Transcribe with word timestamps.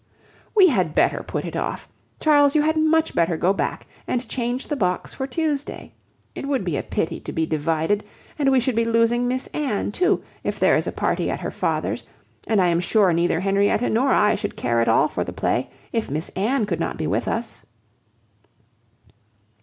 "We 0.55 0.69
had 0.69 0.95
better 0.95 1.21
put 1.21 1.45
it 1.45 1.55
off. 1.55 1.87
Charles, 2.19 2.55
you 2.55 2.63
had 2.63 2.75
much 2.75 3.13
better 3.13 3.37
go 3.37 3.53
back 3.53 3.85
and 4.07 4.27
change 4.27 4.67
the 4.67 4.75
box 4.75 5.13
for 5.13 5.27
Tuesday. 5.27 5.93
It 6.33 6.47
would 6.47 6.63
be 6.63 6.75
a 6.75 6.81
pity 6.81 7.19
to 7.19 7.31
be 7.31 7.45
divided, 7.45 8.03
and 8.39 8.49
we 8.49 8.59
should 8.59 8.73
be 8.75 8.83
losing 8.83 9.27
Miss 9.27 9.45
Anne, 9.53 9.91
too, 9.91 10.23
if 10.43 10.57
there 10.59 10.75
is 10.75 10.87
a 10.87 10.91
party 10.91 11.29
at 11.29 11.41
her 11.41 11.51
father's; 11.51 12.01
and 12.47 12.59
I 12.59 12.69
am 12.69 12.79
sure 12.79 13.13
neither 13.13 13.41
Henrietta 13.41 13.89
nor 13.91 14.07
I 14.11 14.33
should 14.33 14.57
care 14.57 14.81
at 14.81 14.89
all 14.89 15.07
for 15.07 15.23
the 15.23 15.33
play, 15.33 15.69
if 15.93 16.09
Miss 16.09 16.29
Anne 16.29 16.65
could 16.65 16.79
not 16.79 16.97
be 16.97 17.05
with 17.05 17.27
us." 17.27 17.63